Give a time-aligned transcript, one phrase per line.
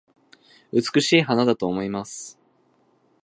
[0.71, 2.39] 美しい花だと思います